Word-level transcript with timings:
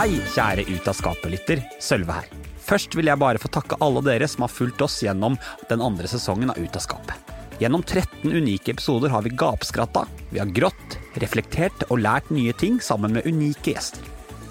Hei, 0.00 0.14
kjære 0.32 0.62
Ut 0.72 0.86
av 0.88 0.94
skapet-lytter. 0.96 1.60
Sølve 1.76 2.14
her. 2.16 2.28
Først 2.64 2.94
vil 2.96 3.10
jeg 3.10 3.20
bare 3.20 3.36
få 3.36 3.50
takke 3.52 3.76
alle 3.84 4.00
dere 4.00 4.24
som 4.32 4.46
har 4.46 4.48
fulgt 4.48 4.80
oss 4.80 4.94
gjennom 5.04 5.34
den 5.68 5.82
andre 5.84 6.08
sesongen 6.08 6.48
av 6.48 6.56
Ut 6.56 6.76
av 6.78 6.80
skapet. 6.80 7.34
Gjennom 7.60 7.82
13 7.84 8.32
unike 8.32 8.72
episoder 8.72 9.12
har 9.12 9.26
vi 9.26 9.34
gapskratta, 9.36 10.06
vi 10.30 10.40
har 10.40 10.54
grått, 10.56 10.94
reflektert 11.20 11.84
og 11.90 12.00
lært 12.00 12.30
nye 12.32 12.54
ting 12.56 12.78
sammen 12.80 13.12
med 13.12 13.28
unike 13.28 13.74
gjester. 13.74 14.06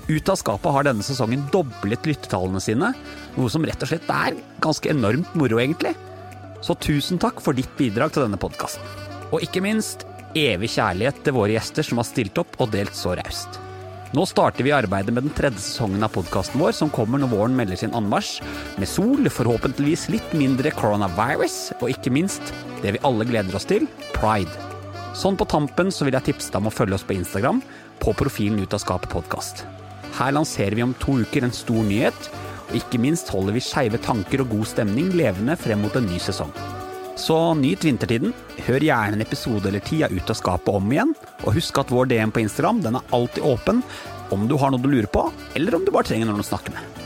Ut 0.06 0.30
av 0.30 0.38
skapet 0.38 0.76
har 0.76 0.86
denne 0.86 1.06
sesongen 1.08 1.48
doblet 1.50 2.06
lyttetallene 2.06 2.62
sine, 2.62 2.92
noe 3.34 3.50
som 3.50 3.66
rett 3.66 3.82
og 3.82 3.90
slett 3.90 4.12
er 4.14 4.38
ganske 4.62 4.92
enormt 4.94 5.34
moro, 5.34 5.58
egentlig. 5.64 5.96
Så 6.62 6.76
tusen 6.78 7.18
takk 7.18 7.42
for 7.42 7.58
ditt 7.58 7.74
bidrag 7.80 8.14
til 8.14 8.28
denne 8.28 8.38
podkasten. 8.38 8.86
Og 9.34 9.42
ikke 9.42 9.66
minst 9.66 10.06
evig 10.38 10.70
kjærlighet 10.76 11.26
til 11.26 11.38
våre 11.40 11.58
gjester 11.58 11.90
som 11.90 12.04
har 12.04 12.08
stilt 12.12 12.38
opp 12.38 12.54
og 12.62 12.70
delt 12.78 12.94
så 12.94 13.18
raust. 13.18 13.58
Nå 14.10 14.24
starter 14.26 14.66
vi 14.66 14.72
arbeidet 14.74 15.14
med 15.14 15.28
den 15.28 15.34
tredje 15.38 15.62
sesongen 15.62 16.02
av 16.02 16.10
podkasten 16.16 16.58
vår, 16.58 16.72
som 16.74 16.90
kommer 16.90 17.22
når 17.22 17.30
våren 17.30 17.54
melder 17.58 17.78
sin 17.78 17.94
anmarsj, 17.94 18.40
med 18.82 18.90
sol, 18.90 19.30
forhåpentligvis 19.30 20.08
litt 20.10 20.32
mindre 20.34 20.72
coronavirus, 20.74 21.58
og 21.78 21.92
ikke 21.94 22.14
minst 22.16 22.50
det 22.82 22.96
vi 22.96 23.04
alle 23.06 23.28
gleder 23.30 23.54
oss 23.60 23.70
til, 23.70 23.86
pride. 24.16 24.50
Sånn 25.14 25.38
på 25.38 25.46
tampen 25.52 25.94
så 25.94 26.08
vil 26.08 26.18
jeg 26.18 26.32
tipse 26.32 26.50
deg 26.50 26.58
om 26.64 26.72
å 26.72 26.74
følge 26.74 26.98
oss 26.98 27.06
på 27.06 27.20
Instagram, 27.20 27.62
på 28.02 28.16
profilen 28.18 28.64
Ut 28.64 28.74
av 28.74 28.82
skapet 28.82 29.14
podkast. 29.14 29.62
Her 30.18 30.34
lanserer 30.34 30.80
vi 30.80 30.88
om 30.88 30.98
to 30.98 31.20
uker 31.22 31.46
en 31.46 31.54
stor 31.54 31.86
nyhet, 31.86 32.34
og 32.72 32.82
ikke 32.82 33.02
minst 33.06 33.30
holder 33.30 33.60
vi 33.60 33.66
skeive 33.66 34.02
tanker 34.02 34.42
og 34.42 34.50
god 34.58 34.74
stemning 34.74 35.14
levende 35.14 35.58
frem 35.58 35.86
mot 35.86 36.02
en 36.02 36.10
ny 36.10 36.18
sesong. 36.18 36.50
Så 37.20 37.54
nyt 37.54 37.84
vintertiden. 37.84 38.32
Hør 38.66 38.84
gjerne 38.84 39.18
en 39.18 39.24
episode 39.26 39.68
eller 39.68 39.84
ti 39.84 40.00
av 40.06 40.14
Ut 40.16 40.32
av 40.32 40.38
skapet 40.40 40.72
om 40.72 40.94
igjen. 40.94 41.12
Og 41.44 41.58
husk 41.58 41.82
at 41.82 41.92
vår 41.92 42.08
DM 42.14 42.32
på 42.32 42.44
Instagram 42.46 42.80
den 42.86 43.00
er 43.00 43.16
alltid 43.16 43.44
åpen 43.44 43.84
om 44.32 44.48
du 44.48 44.56
har 44.62 44.72
noe 44.72 44.82
du 44.82 44.88
lurer 44.92 45.10
på, 45.10 45.26
eller 45.58 45.76
om 45.76 45.86
du 45.86 45.92
bare 45.92 46.06
trenger 46.06 46.30
noen 46.30 46.44
å 46.44 46.46
snakke 46.46 46.72
med. 46.76 47.04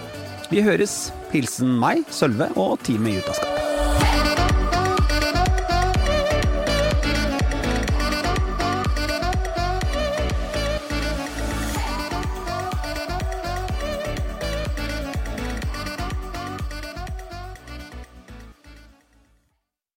Vi 0.51 0.61
høres. 0.61 1.07
Hilsen 1.33 1.71
meg, 1.81 2.03
Sølve 2.13 2.51
og 2.59 2.77
teamet 2.85 3.15
i 3.15 3.23
Ut 3.23 3.33
av 3.33 3.39
skapet. 3.39 3.52